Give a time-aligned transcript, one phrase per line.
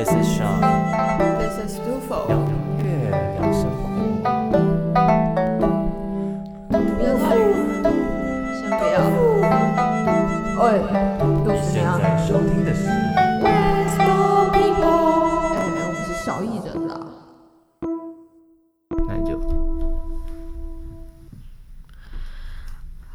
[0.00, 0.60] This is Sean，
[1.38, 2.26] This is Dufo。
[2.28, 2.48] 聊音
[2.78, 3.84] 乐，聊生活。
[6.70, 6.72] 不
[7.04, 7.36] 要太
[8.56, 8.96] 先不要。
[10.64, 10.80] 喂，
[11.18, 12.00] 肚子怎现样？
[12.00, 12.88] 在收听的是
[13.42, 15.52] West People。
[15.52, 16.96] 哎，我们是小艺人啦。
[19.06, 19.38] 那你就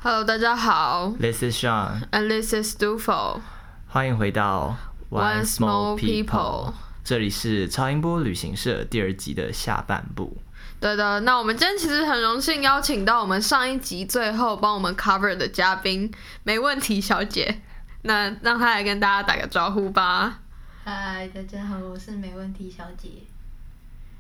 [0.04, 3.40] Hello，大家好 This is Sean， ，and this is Dufo。
[3.88, 4.76] 欢迎回到
[5.10, 6.74] One Small People
[7.07, 10.37] 这里是超音波旅行社第二集的下半部。
[10.81, 17.61] 对的，那我们今天其实很荣幸邀请到我们上一集最后帮我们 cover 的嘉宾，没问题小姐。
[18.03, 20.41] 那让她来跟大家打个招呼吧。
[20.85, 23.11] 嗨，大家好，我是没问题小姐。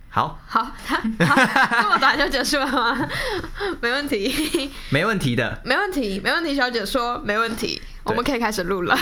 [0.09, 3.09] 好，好，她她这么短就结束了吗？
[3.83, 4.71] 没问题。
[4.91, 5.61] 没问题的。
[5.65, 8.97] 没问题，没问题，小姐说没问题，我们可以开始录了。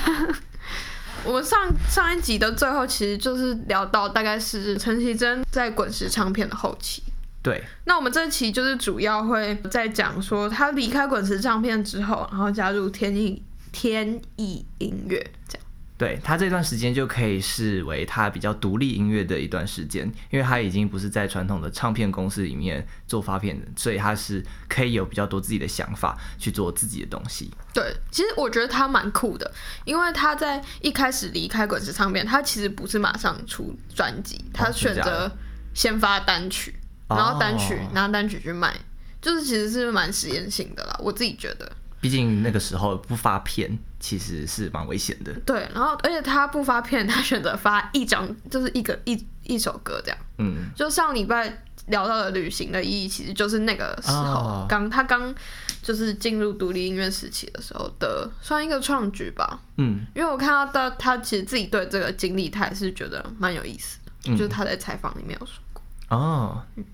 [1.25, 7.03] 我们上上一集的最后，其实就是聊到大概是陈绮贞在滚石唱片的后期。
[7.43, 15.64] 对，那我们这期就是主要会在讲说她离开滚石唱片之后，然后加入天意天意音乐这样。
[15.97, 27.49] 对他这段时间就可以视为他比较独立音乐的一段时间，因为他已经不是在传统的唱片公司里面做发片人，所以他是可以有比较多自己的想法去做自己的东西。
[27.73, 29.49] 对，其实我觉得他蛮酷的，
[29.85, 35.31] 因为他在一开始离开滚石唱片，他其实不是马上出专辑，他选择
[35.75, 36.75] 先发单曲，
[37.07, 38.77] 哦然后单曲、拿单曲去卖，
[39.23, 41.71] 就是其实是蛮实验性的啦，我自己觉得。
[42.01, 45.33] 毕竟那个时候不发片其实是蛮危险的。
[45.47, 50.19] 对，然后而且他不发片，他选择发一张，就是一个一一首歌这样。
[50.37, 55.35] 嗯，就上礼拜聊到的旅行的意义，其实就是那个时候哦刚、他刚
[55.81, 59.59] 就是进入独立音乐时期的时候的，算一个创举吧。
[59.79, 65.83] 嗯，因为我看到他他其实自己对这个经历，他也是觉得蛮有意思的，嗯就是他在采访里面有说过。
[66.11, 66.85] 哦，嗯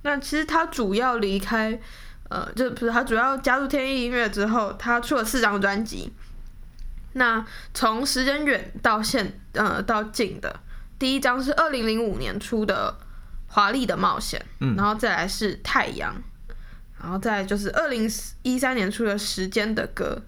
[0.00, 1.78] 那其实他主要离开，
[2.30, 6.10] 呃，就不是他主要加入天意音乐之后，他出了四张专辑。
[7.14, 10.60] 那从时间远到现，呃，到近的，
[10.98, 12.94] 第一张是二零零五年出的
[13.52, 16.14] 《华丽的冒险》，嗯然后再来是《太阳》，
[17.00, 18.08] 然后再就是二零
[18.42, 20.22] 一三年出的《时间的歌》。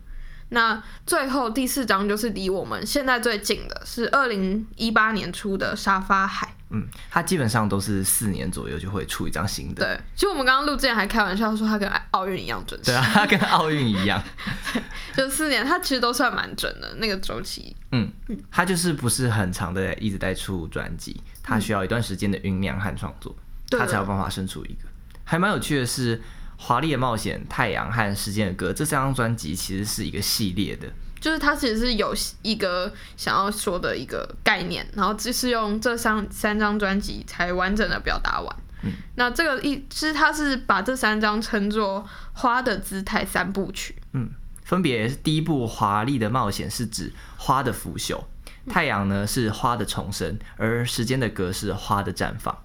[0.50, 6.46] 那最后第四张就是离我们现在最近的，是二零一八年出的《沙发海》。
[6.70, 9.84] 嗯，他基本上都是四年左右就会出一张新的。
[9.84, 14.20] 对，其实我们刚刚录之前还开玩笑说他跟奥运一样准时，对啊，他跟奥运一样。
[15.16, 17.74] 就四年，他其实都算蛮准的那个周期。
[17.92, 18.10] 嗯，
[18.50, 23.34] 他就是不是很长的一直在出专辑，他需要一段时间的酝酿和创作，
[23.70, 24.88] 对他才有办法生出一个。
[25.22, 26.18] 还蛮有趣的是，
[26.56, 30.89] 《华丽的冒险》、《太阳》和《时间的歌》这三张专辑其实是一个系列的。
[31.19, 38.56] 就是它其实是有一个想要说的一个概念，然后只是用这三三张专辑才完整的表达完。
[38.83, 42.05] 嗯那这个一其实它是把这三张称作
[42.39, 43.97] 《花的姿态》三部曲。
[44.12, 44.31] 嗯，
[44.62, 48.25] 分别是第一部《华丽的冒险》是指花的腐朽，
[48.69, 52.56] 太阳呢是花的重生，而时间的歌是花的绽放。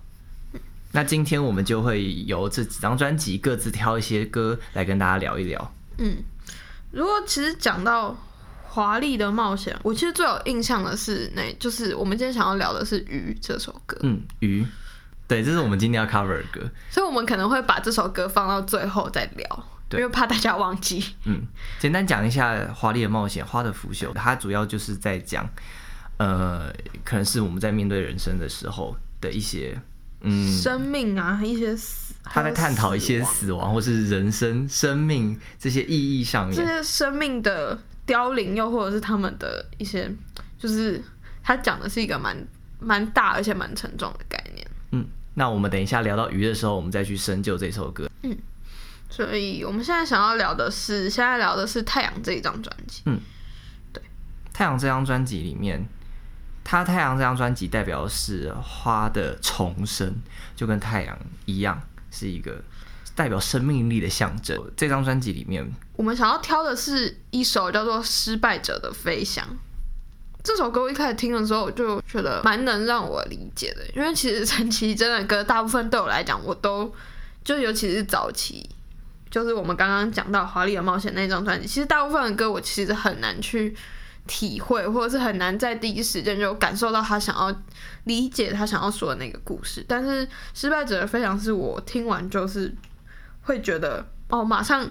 [0.93, 5.73] 那今天我们就会由这几张专辑各自挑一些歌来跟大家聊一聊。
[5.97, 6.17] 嗯，
[6.91, 8.17] 如果其实讲到
[8.63, 13.97] 华丽的冒险，我其实最有印象的是那，就是我们今天想要聊的是《鱼》这首歌。
[14.01, 14.65] 嗯，鱼，
[15.27, 16.69] 对，这是我们今天要 cover 的歌。
[16.89, 21.03] 所以我们可能会把这首歌放到最后再聊，因为怕大家忘记。
[21.25, 21.41] 嗯，
[21.79, 25.49] 简单讲一下《华丽的冒险》花的腐朽，它主要就是在讲，
[26.17, 26.73] 呃，
[27.03, 29.79] 可能是我们在面对人生的时候的一些，
[30.21, 36.65] 嗯，生命啊，一些死，他在探讨一些死死亡或是人生、生命这些意义上面这。
[36.65, 40.11] 些生命的凋零，又或者是他们的一些，
[40.57, 41.03] 就是
[41.43, 42.37] 他讲的是一个蛮
[42.79, 44.67] 蛮大而且蛮沉重的概念。
[44.91, 48.09] 嗯，那我们等一下聊到鱼的时候，我们再去深究这首歌。
[48.23, 48.37] 嗯
[49.09, 53.01] 所以我们现在想要聊的是，现在聊的是《太阳》这一张专辑。
[53.07, 53.19] 嗯，
[53.91, 54.01] 对
[54.53, 55.85] 太阳这张专辑里面，
[56.63, 60.13] 他太阳这张专辑代表的是花的重生，
[60.55, 61.81] 就跟太阳一样，
[62.11, 62.61] 是一个
[63.15, 64.57] 代表生命力的象征。
[64.77, 69.45] 这张专辑里面，我们想要挑的是一首叫做《失败者的飞翔》。
[70.43, 76.91] 这首歌我一开始听的时候，我就觉得蛮能让我理解的，因为其实陈绮贞的歌大部分对我来讲，我都
[77.43, 78.67] 就尤其是早期，
[79.29, 83.75] 就是我们刚刚讲到《华丽的冒险》那张专辑，其实大部分的歌我其实很难去
[84.27, 87.55] 体会，或者是很难在第一时间就感受到他想要
[88.05, 89.83] 理解他想要说的那个故事。
[89.87, 92.73] 但是《失败者的分享》是我听完就是
[93.41, 94.89] 会觉得哦，马上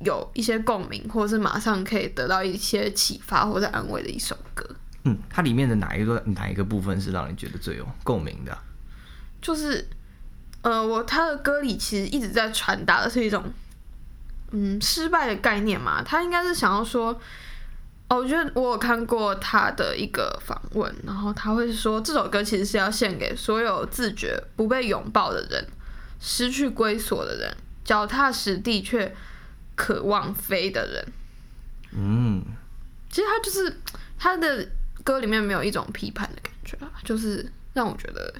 [0.00, 4.68] 有一些共鸣，或者是马上可以得到一些启发或者安慰的一首歌。
[5.04, 8.62] 嗯，它里面的哪一个哪一个部分是让你觉得最有共鸣的啊？
[9.40, 9.88] 就是，
[10.62, 13.44] 呃，我他的歌里其实一直在传达的是一种，
[14.50, 16.02] 嗯，失败的概念嘛。
[16.02, 17.20] 他应该是想要说，
[18.08, 25.66] 哦，我觉得我有看过他的一个访问，然后他会说这首歌其实是要献给所有自觉不被拥抱的人，
[26.20, 29.14] 失去归所的人，脚踏实地却
[29.74, 31.12] 渴望飞的人。
[31.92, 32.44] 嗯，
[33.10, 33.80] 其实他就是
[34.16, 34.68] 他的
[35.02, 38.32] 歌里面没有一种批判的感觉啊，就是让我觉得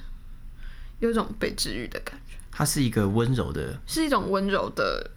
[1.01, 2.37] 有一种被治愈的感觉。
[2.53, 5.11] 它是一个温柔的是一种温柔的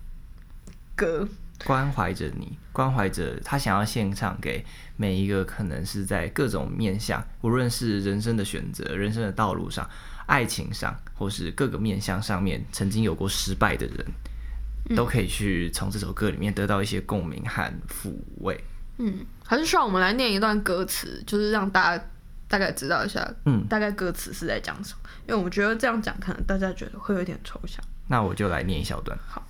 [0.95, 1.27] 歌，
[1.65, 4.65] 关怀着你，关怀着他想要献唱给
[4.95, 9.87] 每一个可能是在各种面向，无论是人生的选择、人生的道路上、
[10.25, 18.63] 爱情上，或是各个面向上面曾经有过失败的人，都可以去从这首歌里面得到一些共鸣和抚慰。
[18.97, 22.05] 嗯，还是需要我们来念一段歌词，就是让大家
[22.47, 25.09] 大概知道一下，嗯大概歌词是在讲什么。
[25.27, 27.83] 因为我觉得这样讲，可能大家觉得会有点抽象。
[28.07, 29.17] 那我就来念一小段。
[29.27, 29.47] 好，好，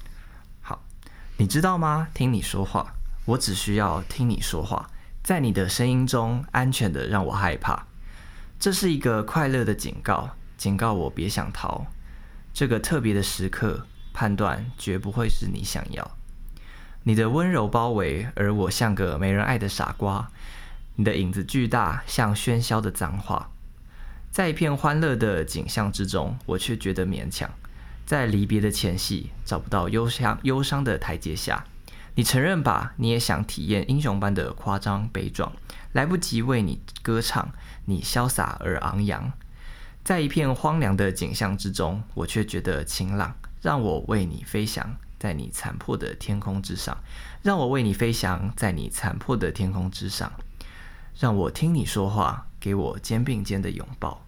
[1.40, 2.10] 你知道吗？
[2.14, 4.90] 听你说话，我只需要听你说话，
[5.24, 7.88] 在你的声音中安全的让我害怕。
[8.60, 11.88] 这是一个快乐的警告，警告我别想逃。
[12.54, 16.12] 这个特别的时刻，判断绝不会是你想要。
[17.04, 20.30] 你的温柔包围，而我像个没人爱的傻瓜。
[20.96, 23.50] 你的影子巨大，像喧嚣的脏话。
[24.30, 27.50] 在一片欢乐的景象之中，我却觉得勉强。
[28.10, 31.64] 在离别的前夕，找不到忧伤忧伤的台阶下。
[32.16, 35.54] 你承认吧，你也想体验英雄般的夸张悲壮，
[35.92, 37.52] 来不及为你歌唱，
[37.86, 39.32] 你潇洒而昂扬。
[40.04, 46.98] 在一片荒凉的景象之中，我却觉得晴朗，让我为你飞翔在你残破的天空之上，
[47.44, 50.32] 让我为你飞翔在你残破的天空之上，
[51.20, 54.26] 让我听你说话，给我肩并肩的拥抱。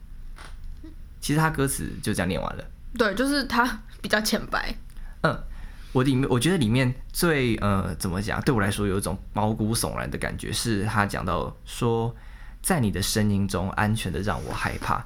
[1.20, 2.64] 其实他歌词就这样念完了。
[2.98, 4.76] 对，就是他 比较浅白。
[5.22, 5.44] 嗯，
[5.92, 12.16] 我里面我觉得里面最呃怎么讲，对我来说有一种毛骨悚然的感觉，是他讲到说，
[12.62, 15.04] 在你的声音中安全的让我害怕，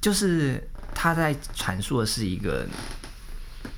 [0.00, 0.62] 就是
[0.94, 2.66] 他在阐述的是一个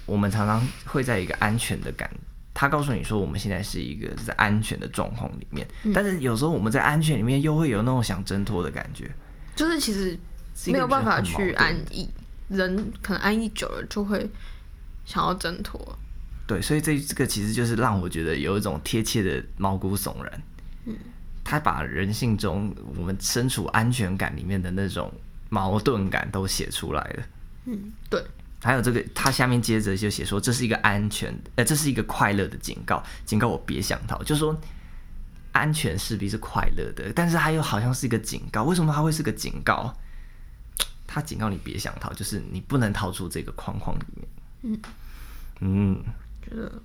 [0.06, 2.10] 我们常常会在一个安全的感。
[2.56, 9.10] 他告诉你说，我们现在是一个在安全的状况里面，但是有时候我们在安全里面又会有那种想挣脱的感觉，
[9.56, 10.16] 就是其实
[10.66, 12.08] 没有办法去安逸，
[12.48, 14.30] 人可能安逸久了就会
[15.04, 15.98] 想要挣脱。
[16.46, 20.42] 对，所以这这个其实就是让我觉得有一种贴切的毛骨悚然。
[20.84, 20.94] 嗯，
[21.42, 25.10] 他把人性中我们身处安全感里面的那种
[25.48, 27.22] 矛盾感都写出来了。
[27.64, 28.22] 嗯，对，
[28.60, 34.22] 还有这个，他下面接着就写说，这是一个安全，呃，这是一个快乐的警告，警告我别想逃。
[34.22, 34.54] 就说
[35.52, 38.64] 安全势必是快乐的，但是它又好像是一个警告。
[38.64, 39.96] 为什么它会是个警告？
[41.14, 44.28] 他警告你别想逃，就是你不能逃出这个框框里面。
[44.62, 44.80] 嗯
[45.60, 46.02] 嗯，
[46.42, 46.82] 觉得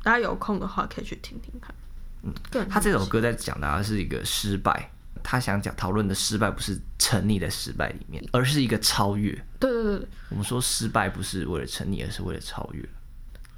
[0.00, 1.74] 大家有空的话可以去听听看。
[2.22, 4.88] 嗯，对，他这首歌在讲的是一个失败，
[5.24, 9.32] 他想讲讨论的失败不是沉溺在失败里面，而是一个超越。
[9.58, 12.88] 对对对对，我们说失败不是为了沉溺，而是为了超越。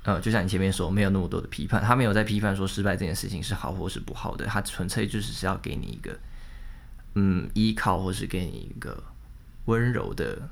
[0.05, 6.19] 呃，就像你前面说，没有那么多的批判，他没有在批判说失败这件事情是好或是不好的，他纯粹就是是要给你一个
[7.17, 9.03] 嗯依靠，或是给你一个
[9.67, 10.49] 温柔的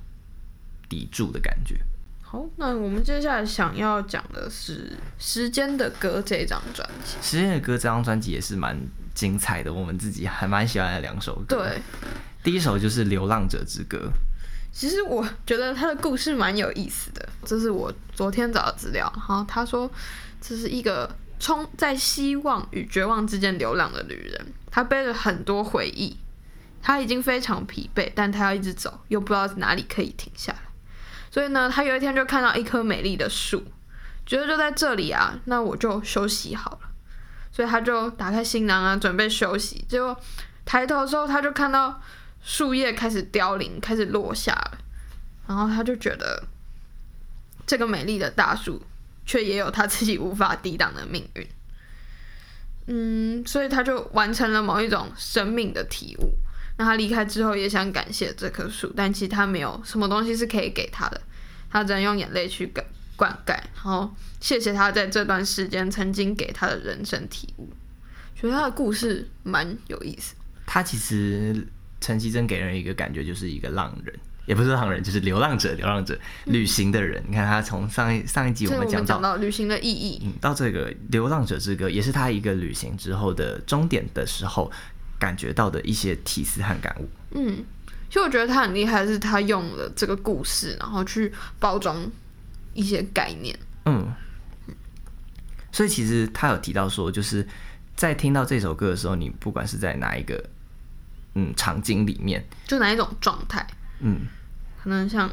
[0.89, 1.77] 抵住的感觉。
[2.23, 4.91] 好，那我们接下来想要讲的是
[5.25, 7.17] 《时间的歌》这张专辑。
[7.23, 8.77] 时间的歌这张专辑也是蛮
[9.15, 11.57] 精彩的，我们自己还蛮喜欢的两首歌。
[11.57, 11.83] 对，
[12.43, 13.99] 第一首就是《流浪者之歌》。
[14.73, 19.09] 其实我觉得他的故事蛮有意思的，这是我昨天找的资料。
[19.15, 19.89] 然后他说，
[20.41, 26.17] 这是一个冲在希望与绝望之间流浪的女人，她背了很多回忆，
[26.87, 30.59] 他已经非常疲惫，但他要一直走，又不知道哪里可以停下来。
[31.31, 33.65] 所以呢，他有一天就看到一棵美丽的树，
[34.27, 36.91] 觉得就在这里啊，那我就休息好了。
[37.51, 39.83] 所以他就打开行囊啊，准备休息。
[39.89, 40.15] 结果
[40.67, 42.03] 抬头的时候，他就看到
[42.43, 44.79] 树叶开始凋零，开始落下了。
[45.49, 46.45] 然后他就觉得，
[47.67, 48.83] 这个美丽的大树，
[49.25, 51.49] 却也有他自己无法抵挡的命运。
[52.89, 56.35] 嗯，所以他就完成了某一种生命的体悟。
[56.77, 61.21] 那他离开之后，也想感谢这棵树，但其实他没有什么东西是可以给他的，
[61.71, 62.85] 他只能用眼泪去灌
[63.17, 67.69] 灌溉，然后谢谢他在这段时间曾经给他的人生体悟。
[68.35, 70.35] 觉得他的故事蛮有意思。
[70.67, 71.67] 他其实
[72.01, 74.15] 陈绮贞给人一个感觉就是一个浪人，
[74.45, 77.23] 也不是浪人，就是流浪者，流浪者旅行的人。
[77.27, 84.71] 你看他从上一上一集我们们讲到讲到旅行的意义，嗯，到这个《流浪者之歌》也是他一个旅行之后的终点的时候，
[85.25, 87.09] 感觉到的一些提示和感悟。
[87.31, 87.65] 嗯，
[88.11, 91.97] 其实我觉得他很厉害，是他用了这个故事，然后去包装
[92.75, 93.59] 一些概念。
[93.87, 94.13] 嗯，
[95.73, 97.47] 所以其实他有提到说，就是
[97.97, 100.45] 在听到这首歌的时候，你不管是在哪一个
[101.35, 103.67] 嗯场景里面，就哪一种状态，
[104.01, 104.27] 嗯，
[104.83, 105.31] 可能像，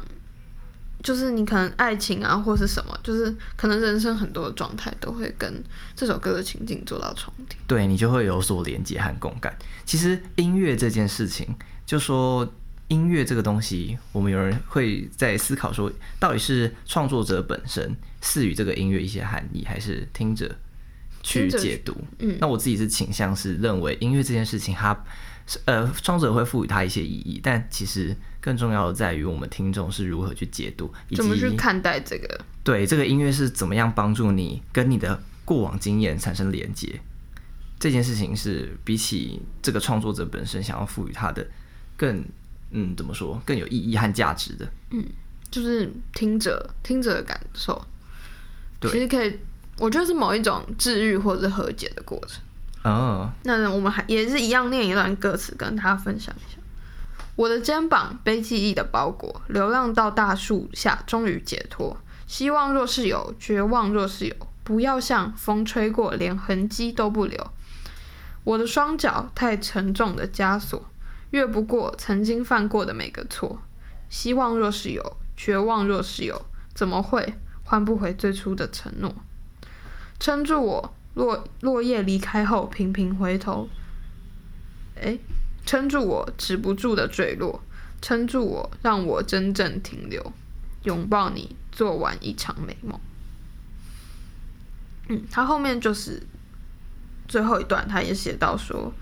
[1.02, 5.62] 就是你可能爱情啊，或是什么，就是可能人生很多的状态都会跟
[5.96, 7.58] 这首歌的情境做到重叠。
[7.66, 9.56] 对你就会有所连接和共感。
[9.84, 11.54] 其实音乐这件事情，
[11.84, 12.48] 就说
[12.88, 15.90] 音乐这个东西，我们有人会在思考说，
[16.20, 20.54] 到底是创作者本身赐予这个音乐一些含义，还是听者
[21.22, 21.96] 去解读？
[22.18, 24.94] 嗯那我自己是倾向是认为音乐这件事情它，
[25.46, 32.40] 是呃，创作者会赋予它一些意义，但其实更重要的在于我们听众是如何去解读，以怎么去及看待这个？
[32.62, 37.00] 对这个音乐是怎么样帮助你跟你的过往经验产生连接。
[37.78, 41.46] 这件事情是比起这个创作者本身想要赋予他的
[41.96, 42.24] 更，
[42.70, 44.70] 嗯，怎么说更有意义和价值的。
[44.90, 45.04] 嗯
[45.50, 47.84] 就是听者听者的感受，
[48.80, 49.38] 对其实可以，
[49.78, 52.42] 我觉得是某一种治愈或者是和解的过程。
[52.84, 56.58] 哦，那我们还也是一样念一段歌词跟大家分享一下。
[57.34, 61.96] 我的肩膀被记忆的包裹，流浪到大树下，终于解脱。
[62.26, 67.50] 希望若是有，绝望若是有，不要像风吹过，连痕迹都不留。
[68.44, 70.84] 我的双脚太沉重的枷锁，
[71.30, 73.60] 越不过曾经犯过的每个错。
[74.08, 77.34] 希望若是有，绝望若是有，怎么会
[77.64, 79.14] 换不回最初的承诺？
[80.20, 83.68] 撑住我，落落叶离开后，频频回头。
[84.96, 85.18] 诶，
[85.64, 87.60] 撑住我，止不住的坠落；
[88.00, 90.32] 撑住我，让我真正停留。
[90.84, 92.98] 拥抱你，做完一场美梦。
[95.08, 96.20] 嗯，他后面就是
[97.28, 98.92] 最后一段，他也写到说：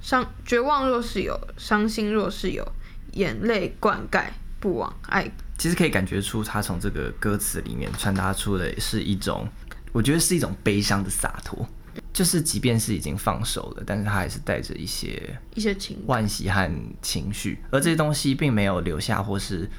[0.00, 2.66] 伤绝望若是有，伤心若是有，
[3.12, 4.24] 眼泪灌溉，
[4.58, 9.46] 不枉爱其实可以感觉出他从这个歌词里面传达出的是一种，
[9.92, 11.68] 我觉得是一种悲伤的洒脱。
[12.12, 16.24] 就是即便是已经放手了，但是他还是带着一些一些情感。
[16.24, 19.70] 惋惜和情绪，而这些东西并没有留下或是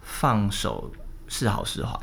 [0.00, 0.90] 放手
[1.26, 1.98] 是好是坏，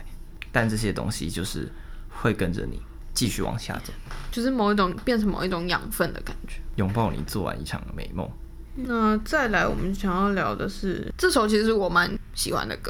[0.51, 1.71] 但这些东西就是
[2.09, 2.81] 会跟着你
[3.13, 3.93] 继续往下走，
[4.31, 6.55] 就是某一种变成某一种养分的感觉。
[6.75, 8.29] 拥抱你做完一场美梦。
[8.73, 12.89] 那再来，我们想要聊的是这首，其实我蛮喜欢的歌，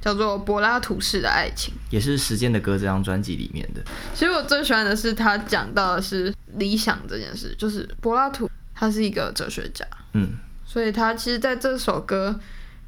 [0.00, 1.72] 叫做《柏拉图式的爱情》。
[1.90, 3.82] 也是《时间的歌》这张专辑里面的，
[4.14, 10.32] 其实我最喜欢的是他讲到的是理想这件事，就是柏拉图他是一个哲学家，嗯，
[10.64, 12.38] 所以他其实在这首歌，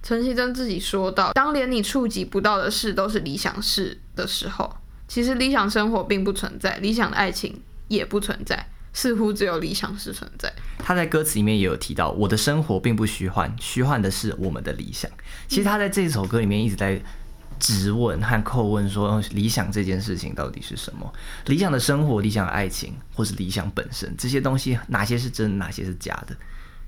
[0.02, 4.76] 陈绮贞自己说到，当连你触及不到的事都是理想事的时候，
[5.08, 10.52] 其实理想生活并不存在，理想的爱情也不存在，似乎只有理想是存在。
[10.78, 15.10] 他在歌词里面也有提到，我的生活并不虚幻，虚幻的是我们的理想。
[15.48, 17.00] 其实他在这首歌里面一直在
[17.58, 21.12] 质问和叩问说，理想这件事情到底是什么？
[21.46, 26.36] 理想的生活、理想的爱情，或是理想本身，这些东西哪些是真，哪些是假的？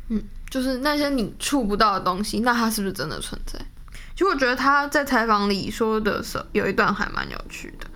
[0.08, 3.58] 嗯就是那些你触不到的东西，那它是不是真的存在？
[4.14, 7.86] 其实我觉得他在采访里说的时候，有一段还蛮有趣的，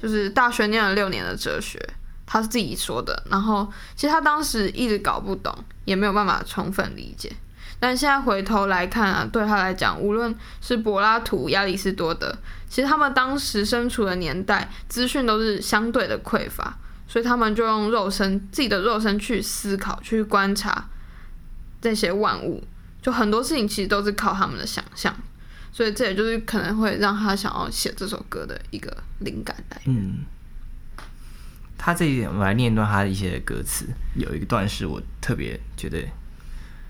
[0.00, 1.80] 就是大学念了六年的哲学，
[2.26, 3.22] 他是自己说的。
[3.30, 5.52] 然后其实他当时一直搞不懂，
[5.84, 7.32] 也没有办法充分理解。
[7.80, 12.34] 但现在回头来看啊，对他来讲，无论是柏拉图、亚里士多德，
[12.68, 20.88] 其实他们当时身处的年代，资讯都是相对的匮乏，所以他们就用肉身自己的肉身去思考、去观察
[21.82, 22.64] 这些万物，
[23.02, 25.14] 就很多事情其实都是靠他们的想象，
[25.70, 29.96] 所以这也就是可能会让他想要写这首歌的一个灵感来源。
[29.96, 30.24] 嗯，
[31.76, 36.02] 他这一点，我来念一段他的一些歌词，有一段是我特别觉得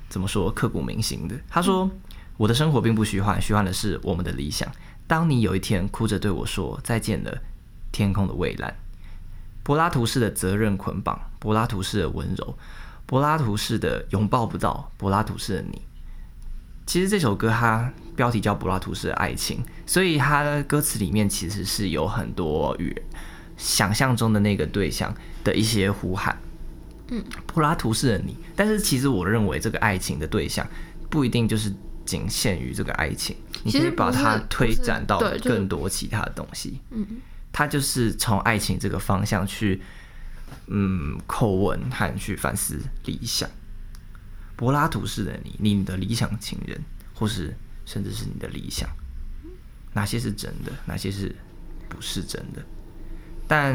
[0.09, 1.35] 怎么说刻骨铭心的。
[1.49, 1.91] 他说
[2.37, 4.71] ：“我的生活并不虚幻，虚幻的是我们的理想。
[5.07, 7.43] 当你有一天哭着对我说再见了，
[7.91, 8.75] 天空的蔚蓝。”
[9.65, 12.59] 柏拉图式的责任捆绑，柏拉图式的温柔，
[13.07, 15.83] 柏拉图式的拥抱不到，柏拉图式的你。
[16.87, 22.77] 其实这首歌它标题叫《柏拉图式的爱情》，所以它的歌词里面其实是有很多
[23.57, 26.37] 想象中的那个对象的一些呼喊。
[27.09, 30.67] 嗯，柏拉图式的你，但是其实我认为这个爱情的对象
[31.11, 31.71] 不一定就是
[32.07, 36.81] 仅限于这个爱情，你可以把它推展到更多其他的东西。
[36.91, 37.07] 嗯，
[37.53, 39.83] 它就是从爱情这个方向去，
[40.69, 43.49] 嗯，叩问和去反思理想。
[44.57, 46.81] 柏拉图式的你，你的理想情人，
[47.13, 48.89] 或是甚至是你的理想，
[49.93, 51.37] 哪些是真的，哪些是
[51.89, 52.65] 不是真的？
[53.47, 53.75] 但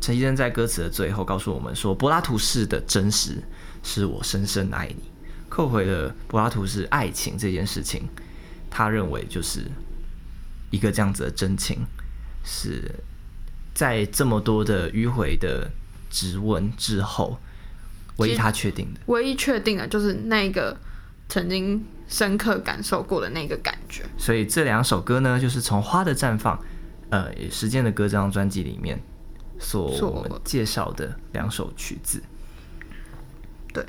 [0.00, 3.42] 陈先生在歌词的最后告诉我们说，柏拉图式的真实
[3.82, 5.10] 是我深深爱你。
[5.48, 8.08] 扣回了柏拉图式爱情这件事情，
[8.68, 9.60] 他认为就是
[10.70, 11.78] 一个这样子的真情，
[12.44, 12.90] 是
[13.72, 15.70] 在这么多的迂回的
[16.10, 17.38] 质问之后，
[18.16, 19.00] 唯一他确定的。
[19.06, 20.76] 唯一确定的就是那个
[21.28, 24.02] 曾经深刻感受过的那个感觉。
[24.18, 26.56] 所以这两首歌呢，就是从《花的绽放》
[27.14, 29.00] 呃《时间的歌》这张专辑里面
[29.58, 32.22] 所所我们介绍的两首曲子。
[33.72, 33.84] 对，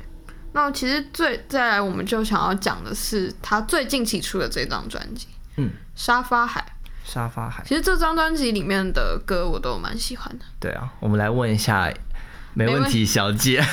[0.52, 6.60] 那其实最再来，我们就想要讲的是他最近期出的这张专辑《嗯，沙发海》。
[7.04, 7.62] 沙发海。
[7.64, 10.44] 其实这张专辑里面的歌我都蛮喜欢的。
[10.60, 11.92] 对啊，我们来问一下，
[12.54, 13.64] 没问题，小姐。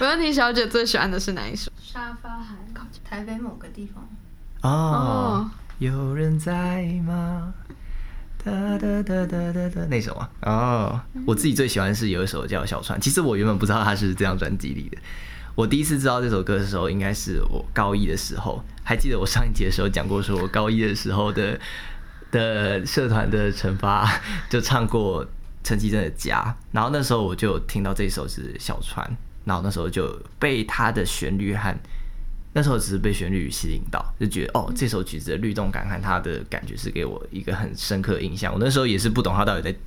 [0.00, 1.70] 没问题，小姐最喜欢的是哪一首？
[1.80, 2.56] 沙发海，
[3.04, 4.04] 台北某个地方。
[4.62, 7.54] 哦哦，有人在吗？
[8.46, 10.30] 哒哒哒哒哒哒，那首啊。
[10.42, 14.96] 哦，我自己最喜欢是有一首叫《小船》，其实我原本不知道它是这张专辑里的。
[15.56, 18.62] 我第一次知道这首歌的时候，应该是我高一的时候。
[18.84, 21.58] 还记得我上一节的时候讲过，说我高一的时候的
[22.30, 24.08] 的社团的惩罚
[24.48, 25.26] 就唱过
[25.64, 29.04] 陈绮贞的《家》，然后那时候我就听到这首是《小船》，
[29.44, 31.76] 然后那时候就被它的旋律和
[32.56, 38.50] 那时候只是被旋律吸引到，就觉得哦，这首曲子的律动感和它的感觉是给我一个很深刻的印象。
[38.50, 39.78] 我那时候也是不懂他到底在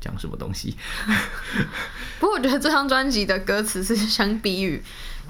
[0.00, 0.74] 讲什么东西。
[2.18, 4.82] 不过我觉得这张专辑的歌词是相比于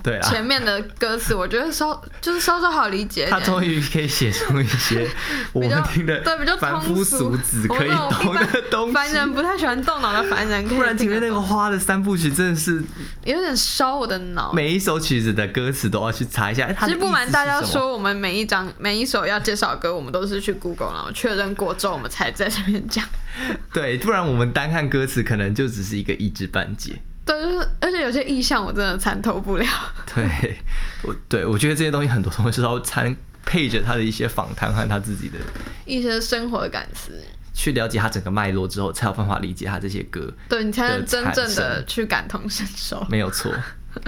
[0.02, 3.40] 对啊，前面的歌词，我觉得稍就是稍稍好理解他。
[3.40, 5.08] 终于可以写出一些
[5.52, 9.32] 我们听的对比较凡通夫俗子可以懂的东西凡人。
[9.32, 12.82] 不太喜欢动脑的凡人，不 然前面那个花的三部曲真的是
[13.24, 14.52] 有点烧我的脑。
[14.52, 16.72] 每一首曲子的歌词都要去查一下。
[16.72, 23.04] 其实不瞒大家说，我们每一张每一首要介绍的歌，我们都是去 Google 然后确认过之后，我们才在这边讲。
[23.74, 27.00] 对，不然我们单看歌词可能就只是一个一知半解。
[27.26, 29.66] 对，就是而且有些意象我真的参透不了。
[30.14, 30.56] 对，
[31.02, 35.38] 我对我觉得这些东西很多东西是要参配着他的一些访谈和他自己的
[35.84, 37.20] 一些生活的感思，
[37.52, 40.32] 去了解他整个脉络之后，才有办法理解他这些歌。
[40.48, 43.04] 对你才能真正的去感同身受。
[43.10, 43.52] 没有错。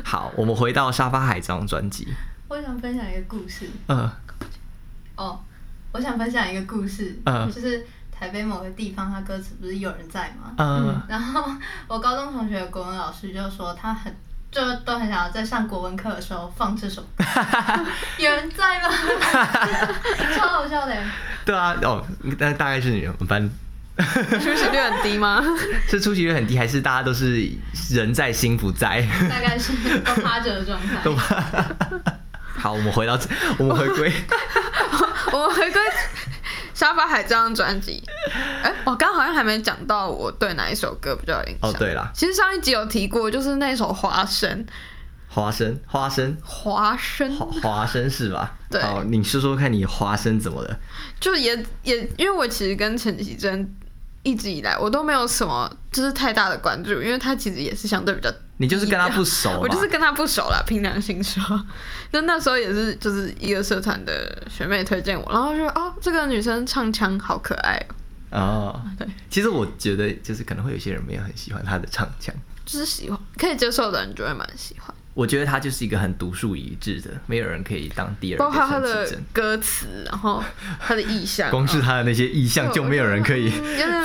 [0.05, 2.07] 好，我们回到沙发海这张专辑。
[2.47, 4.11] 我想分享一个故事嗯
[5.17, 5.39] 哦，
[5.93, 7.87] 我想分享一个故事，嗯就是
[8.19, 10.53] 台北某个地方，它歌词不是有人在吗？
[10.59, 11.45] 嗯然后
[11.87, 14.15] 我高中同学的国文老师就说他很。
[14.51, 17.25] 就都很想要在上国文课的时候放这首歌，
[18.17, 18.89] 有人在吗？
[20.35, 21.05] 超好笑的耶，
[21.45, 22.03] 对啊，哦，
[22.39, 23.47] 那大概是你们班
[23.99, 25.45] 出席率很低吗？
[25.87, 27.47] 是出席率很低，还是大家都是
[27.91, 29.07] 人在心不在？
[29.29, 30.97] 大概是都趴着的状态。
[31.05, 31.15] 都
[32.57, 33.19] 好，我们回到，
[33.59, 34.11] 我们回归。
[35.31, 35.83] 我们回归
[36.79, 38.01] 沙发海这张专辑。
[38.63, 41.69] 哎、我刚刚好像还没讲到我对哪一首歌比较有印象。
[41.69, 44.65] 哦对啦其实上一集有提过，就是那首《花生》。
[45.31, 48.57] 花生，花生，花生花花生是吧？
[48.71, 50.79] 对好，你说说看你花生怎么了？
[51.19, 53.75] 就也也，因为我其实跟陈绮贞
[54.23, 59.59] 一直以来我都没有什么就是太大的关注，因为她其实也是相对比较你就是跟他不熟？
[59.63, 61.43] 我就是跟他不熟啦，凭良心说。
[62.13, 67.81] 那那时候也是就是一个社团的学妹推荐我，然后就说哦，这个女生唱腔好可爱
[68.31, 72.35] 哦，哦，对，其实我觉得就是可能会有些人没有很喜欢她的唱腔，
[72.67, 79.05] 就是喜欢可以接受的人就会蛮喜欢，我觉得他就是一个很独树一帜的，没有人可以当第二包括他的。
[79.33, 80.41] 歌词，然后
[80.79, 83.51] 他的意象，光是他的那些意象就没有人可以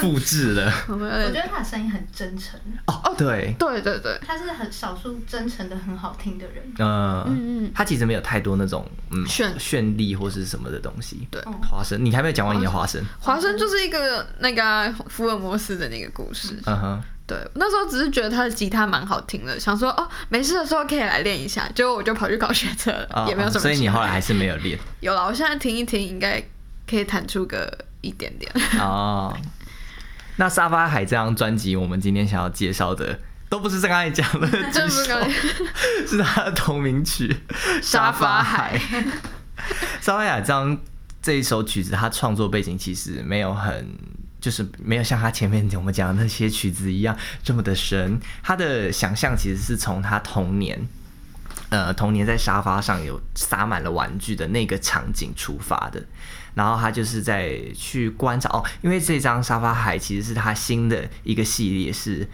[0.01, 0.73] 复制了。
[0.87, 6.63] 我觉得他的声音很真诚，哦哦，对，对对对，他是很少数真诚的很好听的人。
[6.79, 11.27] 嗯嗯嗯他其实没有太多那种嗯绚绚丽或是什么的东西。
[11.29, 13.03] 对华生，你还没有讲完你的华生。
[13.19, 21.67] 华生就是一个那个啊福尔摩斯的那个故事，嗯哼，对，那时候只是觉得他的吉他蛮好听的，想说哦，没事的时候可以来练一下。
[21.73, 23.61] 结果我就跑去考学车了，哦也没有什么。
[23.61, 26.43] 所以你后来还是没有练有了，我现在听一听，应该
[26.87, 28.51] 可以弹出个一点点。
[28.79, 29.35] 哦。
[30.35, 33.19] 那沙发海这张专辑，我们今天想要介绍的，
[33.49, 35.03] 都不是刚才讲的 这不是
[36.09, 37.37] 是他的同名曲
[37.83, 39.01] 《沙发海海》。
[40.01, 40.75] 沙发海这张
[41.21, 43.95] 这一首曲子，他创作背景其实没有很，
[44.43, 48.19] 就是没有像他前面我们讲的那些曲子一样这么的神。
[48.43, 50.85] 他的想象其实是从他童年。
[51.69, 56.03] 呃，童年在沙发上有撒满了玩具的那个场景出发的，
[56.53, 62.29] 然后他就是在去观察哦，因为这张沙发海其实是他新的一个系列，是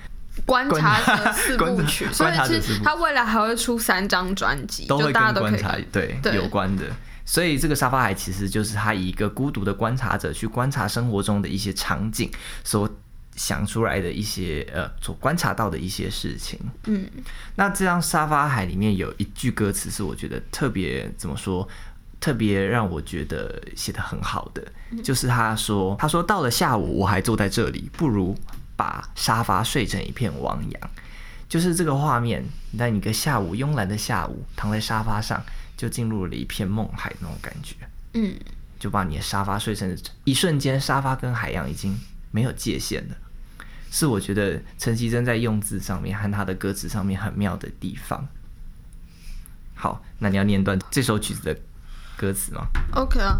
[0.45, 5.87] 观察者四部曲，所以观察者四部曲其实他未来还会出三张专辑，都会就大家都可跟观察以。
[5.89, 6.83] 对对有关的。
[7.29, 12.27] 所以这个沙发海其实就是他以一个孤独的观察者去观察生活中的一些场景
[12.63, 12.89] 所
[13.35, 16.59] 想出来的一些呃所观察到的一些事情。
[16.85, 17.07] 嗯，
[17.55, 21.67] 那这张沙发海里面有一句歌词是我觉得特别怎么说，
[22.19, 24.67] 特别让我觉得写的很好的，
[25.03, 28.35] 就是他说他说到了下午我还坐在这里，不如
[28.75, 30.89] 把沙发睡成一片汪洋。
[31.47, 35.39] 就是这个画面，你在一个下午慵懒的下午，躺在沙发上，
[35.79, 37.73] 就进入了一片梦海那种感觉。
[38.13, 38.37] 嗯，
[38.77, 41.97] 就把你的沙发睡成一瞬间，沙发跟海洋已经
[42.31, 43.15] 没有界限了，
[43.89, 48.27] 是我觉得陈绮贞在用字上面和她的歌词上面很妙的地方。
[49.73, 51.57] 好，那你要念段这首曲子的
[52.17, 53.39] 歌词吗？OK 啊。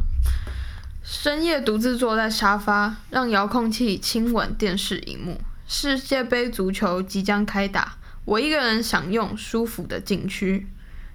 [1.03, 5.41] 深夜独自坐在沙发，让遥控器亲吻电视荧幕。
[5.67, 10.67] 世界杯足球即将开打，我一个人享用舒服的禁区。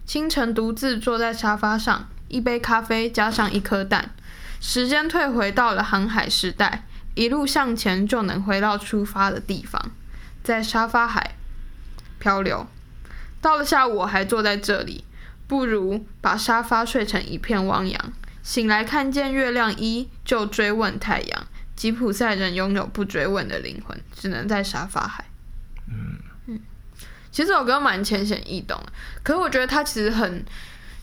[0.06, 4.10] 清晨独自坐在沙发上，一杯咖啡加上一颗蛋。
[4.60, 9.90] 时间退回到了航海时代，一路向前就能回到出发的地方，
[10.42, 11.34] 在沙发海
[12.18, 12.66] 漂流。
[13.40, 15.04] 到了下午，我还坐在这里，
[15.46, 18.12] 不如把沙发睡成一片汪洋。
[18.42, 21.46] 醒来看见月亮依旧追问太阳。
[21.74, 25.24] 吉普赛人拥有不追问的灵魂，只能在沙发海。
[27.35, 28.92] 嗯其实这首歌蛮浅显易懂的，
[29.25, 30.44] 可是我觉得它其实很，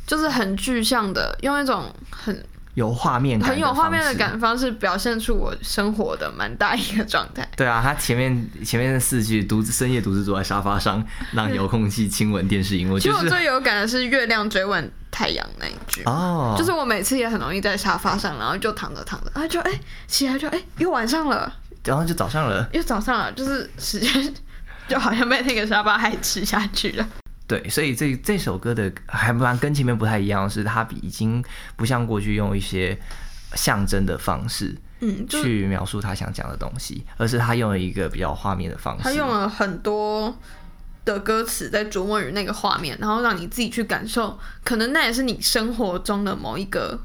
[0.08, 4.16] 就是很具象的，用一种很有画面感，很有画面的。
[4.16, 7.46] 感方式表现出我生活的蛮大一个状态。
[7.58, 16.02] 对啊，他前面前面的四句，独自深夜独自坐在沙发上，让遥控器亲吻电视荧幕，其实我最有感的是月亮追吻太阳那一句。
[16.06, 22.70] 哦，就是我每次也很容易在沙发上，然后就躺着躺着，啊就哎、起来就哎、又晚上了，然后就早上了。
[22.72, 24.34] 又早上了，就是时间
[24.92, 27.08] 就好像被那个沙发海吃下去了。
[27.48, 31.42] 对，所以这这首歌的还蛮跟前面不太一样，是它比已经
[31.78, 33.00] 不像过去用一些
[33.54, 39.04] 象征的方式嗯，去描述他想讲的东西，而是他用了一个比较画面的方式。
[39.04, 40.38] 他用了很多
[41.06, 47.00] 的歌词在琢磨于那个画面，然后让你自己去感受，可能那也是你生活中的某一个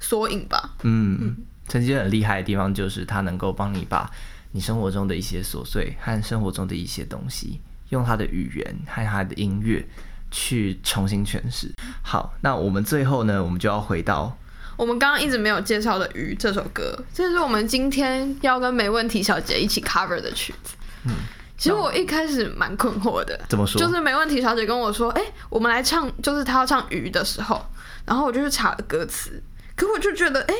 [0.00, 0.74] 缩影吧。
[0.82, 1.36] 嗯，
[1.68, 4.10] 陈绮贞很厉害的地方就是他能够帮你把
[4.52, 9.84] 你生活中的一些琐碎和生活中的一些东西，用他的语言和他的音乐
[10.30, 11.72] 去重新诠释。
[12.02, 14.36] 好，那我们最后呢，我们就要回到
[14.76, 20.74] 我们刚刚一直没有介绍的《鱼》这首歌，这是我们今天要跟没问题小姐一起 cover 的曲子。
[21.04, 21.12] 嗯，
[21.56, 23.78] 其实我一开始蛮困惑的，怎么说？
[23.78, 27.64] 就是没问题小姐跟我说：“哎、我们来唱，就是她要唱《鱼》的时候，
[28.06, 29.42] 然后我就去查了歌词，
[29.76, 30.54] 可我就觉得，哎、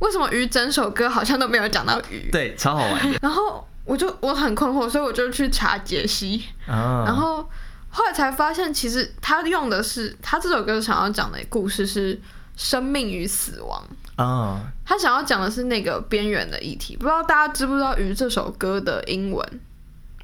[0.00, 2.28] 为什么《鱼》整首歌好像都没有讲到鱼？
[2.30, 7.04] 对，超好玩的 然后我就我很困惑，所以我就去查解析，啊。
[7.06, 7.48] 然后
[7.88, 12.20] 后来才发现，其实他用的是他这首歌想要讲的故事是
[12.56, 13.82] 生命与死亡。
[14.16, 19.60] 啊，他想要讲的是那个边缘的议题，不知道大家知不知道《鱼》这首歌的英文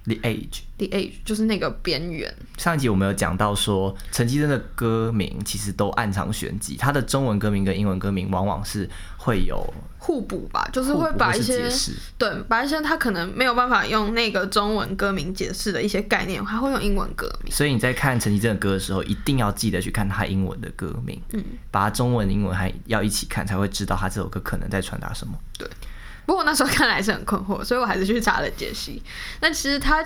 [0.04, 0.62] The Age。
[0.78, 2.34] “the age” 就是那个边缘。
[2.58, 11.70] 上一集我们有讲到说，陈绮贞的歌名其实都暗藏玄机，她的中文歌名跟英文歌名往往是会有互补吧，就是会把一些。
[12.18, 17.52] 对，把一些他可能没有办法用那个中文歌名解释的一些概念，他会用英文歌名。
[17.52, 25.38] 所以你在看陈绮贞的歌的时候，一定要记得去看她英文的歌名，嗯，把它中文、英文还要一起看，才会知道她这首歌可能在传达什么。
[26.26, 29.02] 不过那时候看来是很困惑，所以我还是去查了解析。
[29.40, 30.04] 那其实它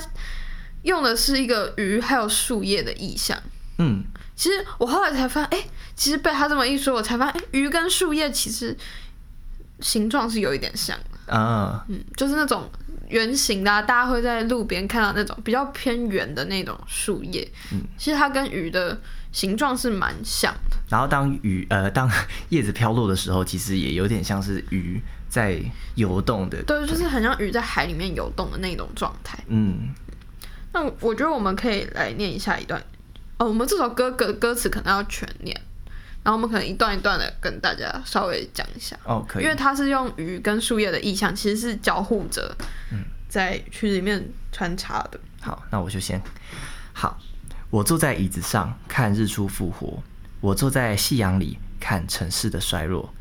[0.82, 3.36] 用的是一个鱼还有树叶的意象。
[3.78, 4.02] 嗯，
[4.34, 8.74] 其实我后来才发现，哎、其实被他这么一说，我才发现，哎、鱼跟树叶其实
[9.80, 12.70] 形状是有一点像的，啊，嗯，就是那种
[13.08, 17.46] 圆形的、啊，大家会在路边看到那种比较偏圆的那种树叶。
[17.72, 18.98] 嗯，其实它跟鱼的
[19.32, 20.76] 形状是蛮像的。
[20.88, 22.10] 然后当雨呃当
[22.48, 24.98] 叶子飘落的时候，其实也有点像是鱼
[25.36, 25.60] 在
[25.96, 26.62] 游动的。
[26.62, 29.38] 对，就是很像鱼在海里面游动的那种状态。
[29.48, 29.90] 嗯，
[30.72, 32.82] 那我觉得我们可以来念一下一段。
[33.36, 35.54] 哦，我们这首歌歌歌词可能要全念，
[36.22, 39.54] 然后我们可能一段一段的跟大家稍微讲一下，哦，可以因为。
[39.54, 42.56] 它是用鱼跟树叶的意象，其实是交互着
[43.28, 45.20] 在曲里面穿插的。
[45.42, 46.18] 好，那我就先。
[46.94, 47.18] 好，
[47.68, 50.02] 我坐在椅子上看日出复活，
[50.40, 53.12] 我坐在夕阳里看城市的衰弱，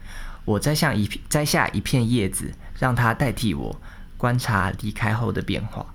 [0.46, 3.76] 我摘下一片摘下一片叶子，让它代替我
[4.18, 5.86] 观察离开后的变化。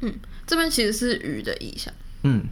[0.00, 0.14] 嗯，
[0.46, 1.92] 这边其实是鱼的意象。
[2.22, 2.44] 嗯，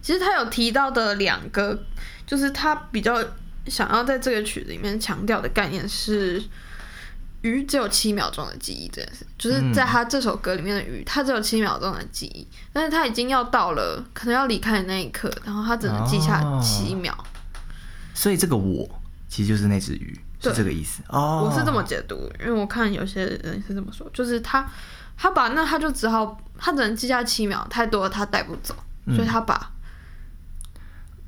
[0.00, 1.84] 其实他有提到的两个，
[2.26, 3.22] 就是他比较
[3.66, 6.42] 想要在这个曲子里面强调的概念是，
[7.42, 17.16] 鱼只有七秒钟的记忆这件事，就是在他这首歌里面的鱼，他只有七秒钟的记忆，但是他已经要到了可能要离开的那一刻，然后他只能记下哦七秒。
[18.14, 18.88] 所以这个我
[19.28, 21.02] 其实就是那只鱼，是对这个意思。
[21.08, 21.48] 哦。
[21.48, 24.68] 我是这么解读，因为我看有些人是这么说，就是他
[25.16, 28.74] 他把那他就只好他只能记下七秒，太多了他带不走，
[29.06, 29.16] 嗯。
[29.16, 29.70] 所以他把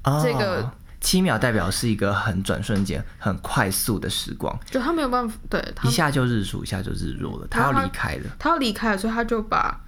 [0.04, 0.20] 哦。
[0.22, 9.78] 这个七秒代表是一个很转瞬间、很快速的时光，就他没有办法，对他一下就日出，一下就日落了，他要离开了，他要离开了，所以他就把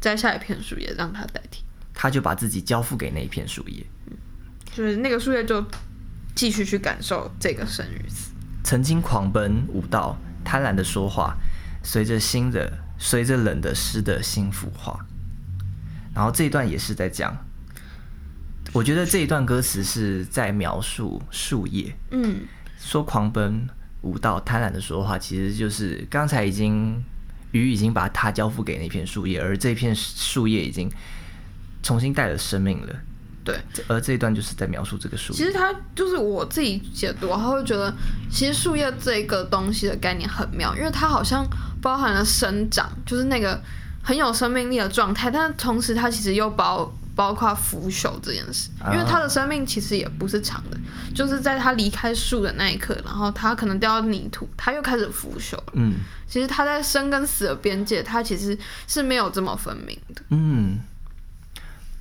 [0.00, 3.84] 摘下一片树叶让他代替，他就把自己交付给那一片树叶。
[4.74, 5.62] 就是那个树叶就
[6.34, 8.32] 继续去感受这个生与死。
[8.64, 11.36] 曾经狂奔舞蹈，贪婪的说话，
[11.82, 15.04] 随着新的，随着冷的湿的心腐化。
[16.14, 17.36] 然后这一段也是在讲，
[18.72, 22.40] 我觉得这一段歌词是在描述树叶，嗯，
[22.78, 23.66] 说狂奔
[24.02, 27.02] 舞蹈，贪婪的说话，其实就是刚才已经
[27.52, 30.90] 鱼已经把它交付给那片树叶，而这片树叶已经
[31.82, 32.94] 重新带了生命了。
[33.44, 33.58] 对。
[33.72, 35.32] 这而这一段就是在描述这个树。
[35.32, 37.94] 其实它就是我自己解读，他会觉得
[38.30, 41.46] 其实树叶这个东西的概念很妙，因为它好像
[41.80, 43.60] 包含了生长，就是那个
[44.02, 50.76] 很有生命力的状态，但同时它其实又包包括腐朽这件事，因为它的生命其实也不是长的，
[51.14, 55.72] 就是在它离开树的那一刻，然后它可能掉到泥土，它又开始腐朽了。
[55.74, 55.94] 嗯
[56.26, 58.56] 其实它在生跟死的边界，它其实
[58.88, 60.22] 是没有这么分明的。
[60.30, 60.78] 嗯，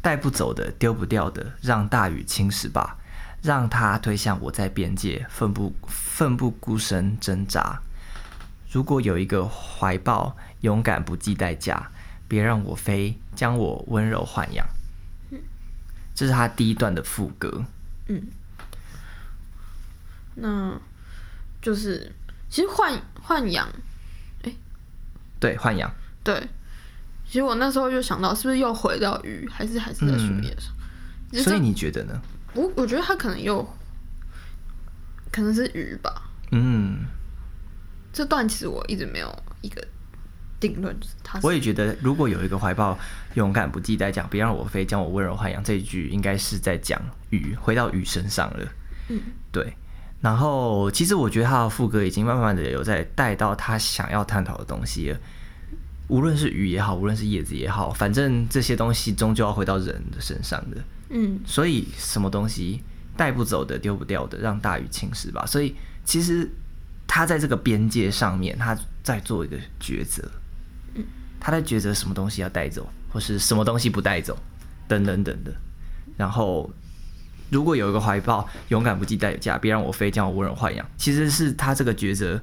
[0.02, 2.98] 带不走的、丢不掉的，让大雨侵蚀吧，
[3.42, 7.80] 让它推向我在边界，奋不奋不顾身挣扎。
[8.72, 11.92] 如果有一个怀抱，勇敢不计代价，
[12.28, 14.66] 别让我飞，将我温柔豢养。
[15.30, 15.40] 嗯
[16.16, 17.64] 这是他第一段的副歌。
[18.08, 18.28] 嗯
[20.36, 20.80] 那
[21.62, 22.12] 就是
[22.50, 23.68] 其实豢豢养
[24.44, 24.54] 哎
[25.40, 25.94] 对，豢养。
[26.24, 26.48] 对，
[27.32, 31.42] 其实我那时候就想到，是不是又回到鱼，还是还是在树叶上？
[31.42, 32.22] 所以你觉得呢？
[32.54, 33.66] 我我觉得他可能又
[35.32, 36.30] 可能是鱼吧。
[36.52, 37.06] 嗯，
[38.12, 39.82] 这段其实我一直没有一个
[40.60, 40.94] 定论，
[41.42, 43.00] 我也觉得，如果有一个怀抱，
[43.36, 48.68] 勇敢不计代价，别让我飞，将我温柔豢养，这一句应该是在讲鱼，回到鱼身上了。
[49.08, 49.22] 嗯，
[49.54, 49.74] 对。
[50.20, 55.20] 然后，其实我觉得他的副歌已经慢慢的有在带到他想要探讨的东西了。
[56.12, 60.76] 无论是雨也好，无论是叶子也好，反正这些东西终究要回到人的身上的。
[61.10, 62.84] 嗯所以，什么东西
[63.16, 65.46] 带不走的、丢不掉的，让大雨侵蚀吧。
[65.46, 66.52] 所以，其实
[67.08, 70.30] 他在这个边界上面，他在做一个抉择。
[70.96, 71.04] 嗯
[71.40, 74.38] 他在抉择什么东西要带走，或是什么东西不带走，
[74.90, 75.54] 等等等的。
[76.18, 76.70] 然后，
[77.50, 82.40] 如果有一个怀抱，勇敢不计代价，别让我飞，将我温柔豢养，其实是他这个抉择，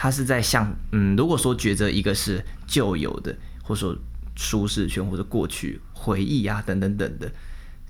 [0.00, 3.98] 他是在向嗯，如果说抉择一个是旧有的，或者说
[4.36, 7.28] 舒适圈或者过去回忆啊等等等的，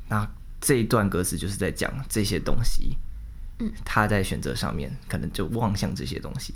[0.08, 0.26] 那
[0.58, 2.96] 这一段歌词就是在讲这些东西。
[3.58, 6.54] 嗯，他在选择上面可能就望向这些东西。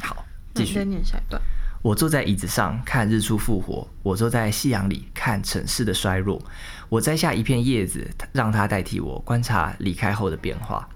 [0.00, 0.96] 好，继续那你再。
[0.96, 1.42] 念下一段。
[1.82, 6.40] 我坐在椅子上看日出复活，我坐在夕阳里看城市的衰弱。
[6.88, 10.88] 我摘下一片叶子，让它代替我观察离开后的变化。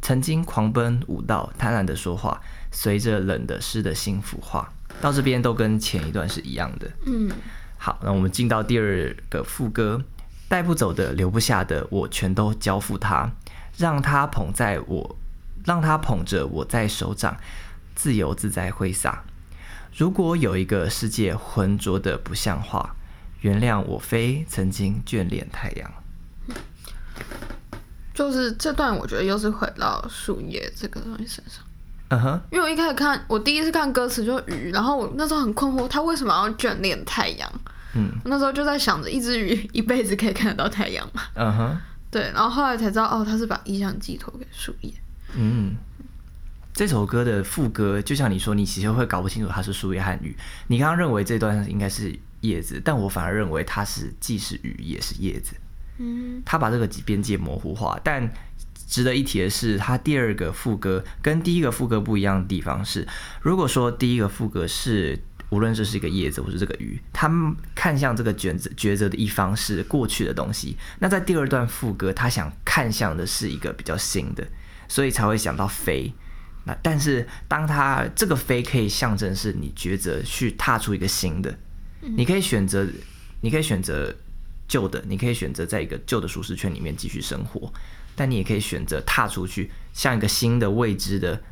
[0.00, 4.72] 曾经狂奔舞蹈，贪婪的说话，随着冷的湿的心腐化。
[5.00, 6.90] 到这边都跟前一段是一样的。
[7.06, 7.30] 嗯
[7.76, 10.02] 好，那我们进到第二个副歌，
[10.48, 13.30] 带不走的、留不下的，我全都交付他，
[13.76, 15.16] 让他捧在我，
[15.64, 17.36] 让他捧着我在手掌，
[17.94, 19.22] 自由自在挥洒。
[19.94, 22.96] 如果有一个世界浑浊的不像话，
[23.42, 25.92] 原谅我非曾经眷恋太阳。
[28.18, 31.62] 就是这段，我觉得又是回到树叶这个东西身上。
[32.08, 37.48] 嗯哼，因为我一开始看，我第一次看歌词就是鱼，然后我那时候很困惑，他为什么要眷恋太阳？
[37.94, 41.22] 嗯我那时候就在想着，一只鱼一辈子可以看得到太阳嘛？
[41.34, 44.92] 嗯哼， 对，然后后来才知道，哦，他是把意象寄托给树叶。
[45.36, 45.76] 嗯。
[46.74, 50.36] 这首歌的副歌，就像你说，你其实会搞不清楚它是树叶和雨。
[50.66, 55.54] 你刚刚认为这段应该是叶子，但我反而认为它是既是雨也是叶子。
[55.98, 58.00] 嗯他把这个边界模糊化。
[58.02, 58.32] 但
[58.88, 63.06] 值得一提的是，他第二个副歌跟第一个副歌不一样的地方是，
[63.42, 65.18] 如果说第一个副歌是
[65.50, 74.46] 无论这是一个叶子或是这个鱼，他们看向这个抉择抉择的一方是过去的东西，那在第二段副歌，他想看向的是一个比较新的，
[74.88, 76.12] 所以才会想到飞。
[76.64, 81.58] 那但是当他这个飞可以象征是你抉择去踏出一个新的，
[82.00, 82.86] 你可以选择，
[83.40, 84.14] 你可以选择
[84.68, 87.72] 旧的，你可以选择在一个旧的舒适圈里面继续生活，
[88.14, 91.42] 但你也可以选择踏出去，向一个新的未知的、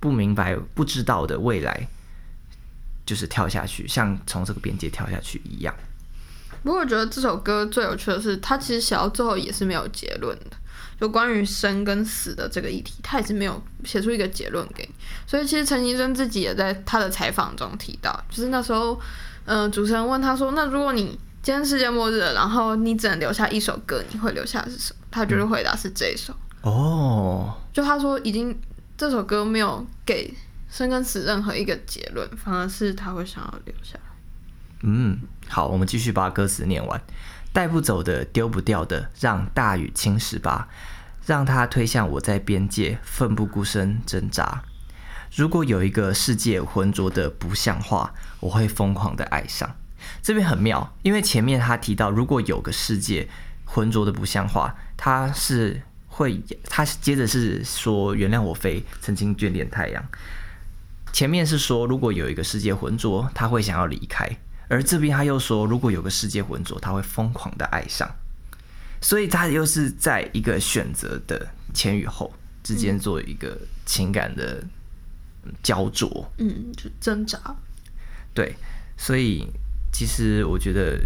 [0.00, 1.88] 不明白、不知道的未来，
[3.06, 5.74] 就是跳下去，像从这个边界跳下去一样。
[6.64, 10.56] 不过我觉得这首歌最有趣的是，它其实写到最后也是没有结论的，
[10.98, 14.94] 就关于生跟死的这个议题，他也是没有写出一个结论给你。
[15.26, 18.98] 所以其实陈绮贞自己也在她的采访中提到，就是那时候
[19.46, 26.34] 嗯、主持人问他说：“那如果你今天世界末日了，然后你只能留下一首歌，你会留下的是什么？”他就是回答是这一首。
[26.62, 28.58] 哦，就他说已经
[28.96, 30.32] 这首歌没有给
[30.70, 34.00] 生跟死任何一个结论，反而是他会想要留下来。
[34.84, 36.98] 嗯，好，我们继续把歌词念完。
[37.52, 40.68] 带不走的，丢不掉的，让大雨侵蚀吧，
[41.26, 44.62] 让它推向我在边界，奋不顾身挣扎。
[45.36, 49.76] 如果有一个世界浑浊的不像话，我会疯狂的爱上。
[50.22, 53.28] 这边很妙，因为前面他提到，如果有个世界
[53.64, 60.04] 浑浊的不像话，他是会，他接着是说原谅我飞曾经眷恋太阳。
[61.12, 64.26] 前面是说，如果有一个世界浑浊，他会想要离开；
[64.68, 68.10] 而这边他又说，如果有个世界浑浊，他会疯狂的爱上。
[69.00, 74.64] 所以他又是在一个选择的前与后之间做一个情感的
[75.62, 76.28] 焦灼。
[76.38, 77.38] 嗯，就挣扎。
[78.32, 78.56] 对，
[78.96, 79.46] 所以
[79.94, 80.98] 其实我觉得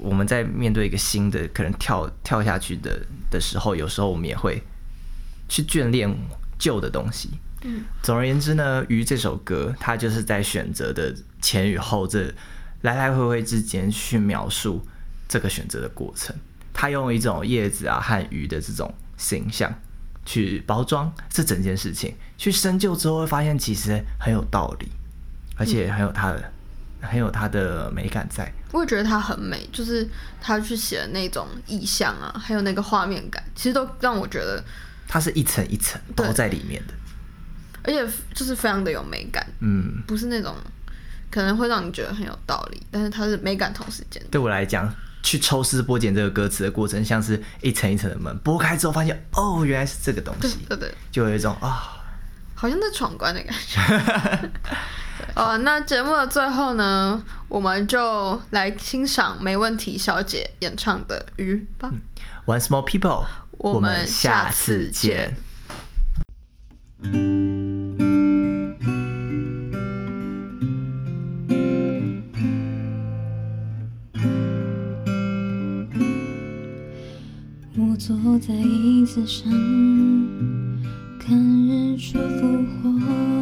[0.00, 4.62] 我们在面对一个新的可能跳跳下去的的时候，有时候我们也会
[5.50, 6.10] 去眷恋
[6.58, 7.28] 旧的东西。
[7.64, 12.32] 嗯，总而言之呢，鱼这首歌，它就是在选择的前与后这
[12.80, 14.82] 来来回回之间去描述
[15.28, 16.34] 这个选择的过程。
[16.72, 19.72] 它用一种叶子啊和鱼的这种形象
[20.24, 24.88] 去包装这整件事情，去深究之后会发现其实很有道理，
[25.56, 26.52] 而且很有它的、
[27.02, 28.50] 很有它的美感在。
[28.70, 30.08] 我也觉得它很美，就是
[30.40, 34.64] 他去写的那种意象啊，还有那个画面感，其实都让我觉得，
[35.06, 36.94] 它是一层一层包在里面的，
[37.82, 40.56] 而且就是非常的有美感，嗯，不是那种
[41.30, 44.22] 可能会让你觉得很有道理，但是它是美感同时间。
[44.30, 44.90] 对我来讲，
[45.22, 52.00] 去抽丝剥茧这个歌词的过程，像是一层一层的门剥开之后，发现哦，原来是这个东西，对对，就有一种啊，
[52.54, 54.50] 好像在闯关的感觉。
[55.34, 61.90] 呃，那节目的最后呢，我们就来欣赏没问题小姐演唱的《鱼》吧。
[62.46, 65.36] Once more people，我们下次见。
[77.74, 79.50] 我坐在椅子上，
[81.18, 83.41] 看日出复活。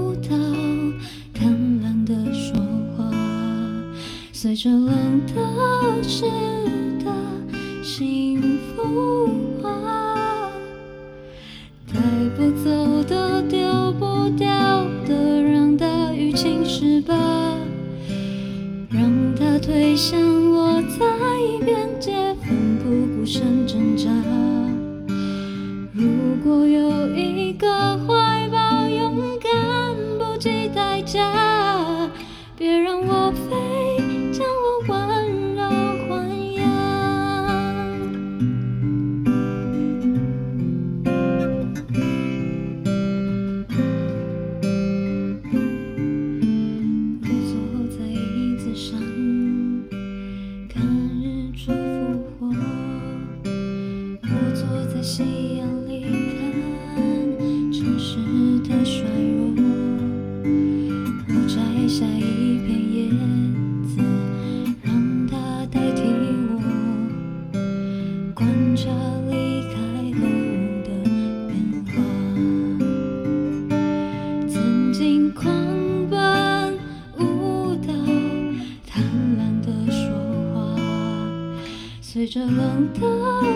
[4.51, 6.25] 随着冷的湿
[7.05, 7.09] 的
[7.81, 9.29] 幸福
[9.63, 10.51] 化，
[11.87, 11.93] 带
[12.35, 17.15] 不走的丢不掉的，让大雨侵蚀吧，
[18.89, 19.09] 让
[19.39, 24.09] 它推向我在边界，奋不顾身挣扎。
[25.93, 26.09] 如
[26.43, 27.97] 果有一个
[82.33, 83.50] 这冷的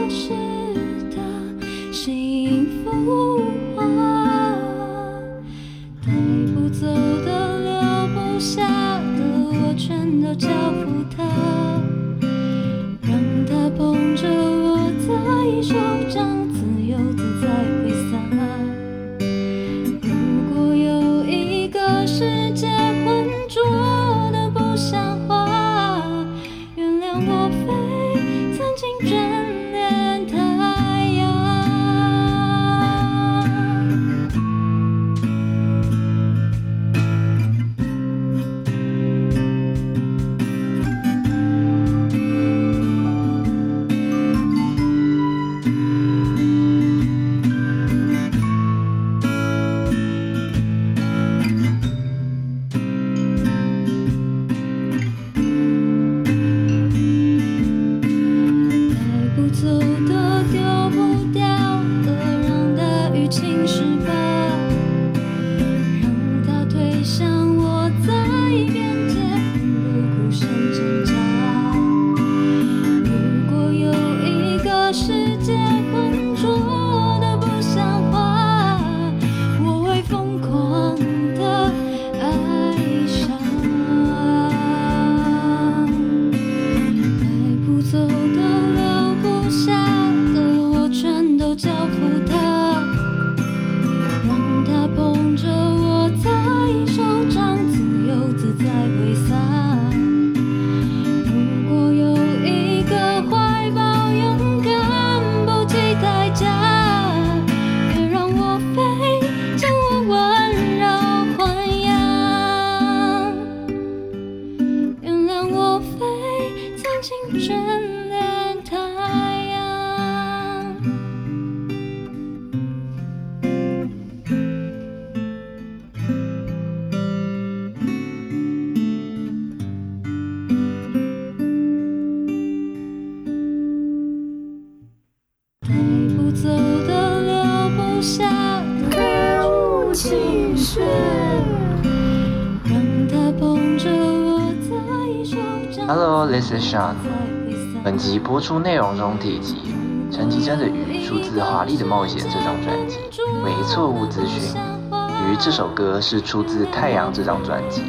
[147.83, 149.73] 本集播出内容中提及
[150.11, 152.97] 陈绮贞的《鱼》出自《华丽的冒险》这张专辑，
[153.43, 154.53] 为错误资讯。
[155.31, 157.81] 《鱼》这首歌是出自《太阳》这张专辑。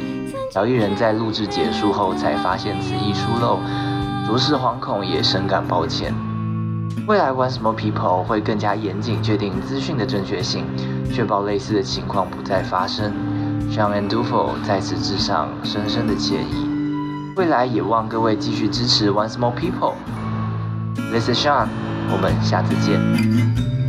[0.51, 3.59] 小艺人在录制结束后才发现此意疏漏，
[4.25, 6.13] 着实惶恐，也深感抱歉。
[7.07, 10.65] 未来 Once More People 会更加严谨确定资讯的正确性，
[11.13, 13.11] 确保类似的情况不再发生。
[13.69, 16.76] Sean and Dufo 在此之上深深的歉意。
[17.37, 19.93] 未来也望各位继续支持 Once More People。
[21.11, 21.67] This is Sean，
[22.11, 23.86] 我们下次见。